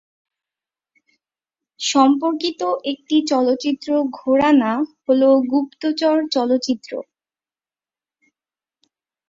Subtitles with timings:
[1.79, 2.61] সম্পর্কিত
[2.91, 3.89] একটি চলচ্চিত্র
[4.19, 4.71] ঘরানা
[5.05, 6.91] হল গুপ্তচর চলচ্চিত্র।